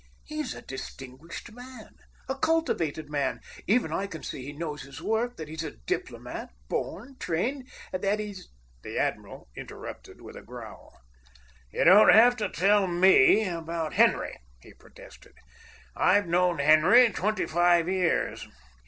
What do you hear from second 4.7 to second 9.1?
his work, that he's a diplomat, born, trained, that he's——" The